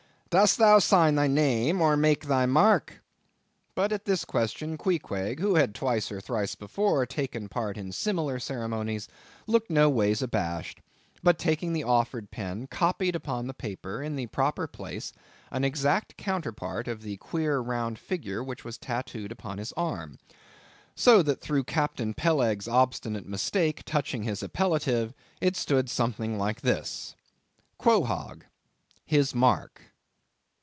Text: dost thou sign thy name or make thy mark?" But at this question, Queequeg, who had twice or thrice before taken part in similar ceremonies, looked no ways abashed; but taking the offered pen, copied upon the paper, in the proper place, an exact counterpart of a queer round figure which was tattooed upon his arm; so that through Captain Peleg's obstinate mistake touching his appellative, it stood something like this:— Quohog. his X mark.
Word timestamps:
dost 0.31 0.57
thou 0.57 0.79
sign 0.79 1.15
thy 1.15 1.27
name 1.27 1.81
or 1.81 1.97
make 1.97 2.25
thy 2.27 2.45
mark?" 2.45 3.03
But 3.75 3.91
at 3.91 4.05
this 4.05 4.23
question, 4.23 4.77
Queequeg, 4.77 5.41
who 5.41 5.55
had 5.55 5.75
twice 5.75 6.09
or 6.09 6.21
thrice 6.21 6.55
before 6.55 7.05
taken 7.05 7.49
part 7.49 7.75
in 7.77 7.91
similar 7.91 8.39
ceremonies, 8.39 9.09
looked 9.45 9.69
no 9.69 9.89
ways 9.89 10.21
abashed; 10.21 10.79
but 11.21 11.37
taking 11.37 11.73
the 11.73 11.83
offered 11.83 12.31
pen, 12.31 12.67
copied 12.67 13.13
upon 13.13 13.45
the 13.47 13.53
paper, 13.53 14.01
in 14.01 14.15
the 14.15 14.27
proper 14.27 14.67
place, 14.67 15.11
an 15.51 15.65
exact 15.65 16.15
counterpart 16.15 16.87
of 16.87 17.05
a 17.05 17.17
queer 17.17 17.59
round 17.59 17.99
figure 17.99 18.41
which 18.41 18.63
was 18.63 18.77
tattooed 18.77 19.33
upon 19.33 19.57
his 19.57 19.73
arm; 19.73 20.17
so 20.95 21.21
that 21.21 21.41
through 21.41 21.65
Captain 21.65 22.13
Peleg's 22.13 22.69
obstinate 22.69 23.27
mistake 23.27 23.83
touching 23.83 24.23
his 24.23 24.41
appellative, 24.41 25.13
it 25.41 25.57
stood 25.57 25.89
something 25.89 26.37
like 26.37 26.61
this:— 26.61 27.15
Quohog. 27.77 28.43
his 29.05 29.31
X 29.31 29.35
mark. 29.35 29.81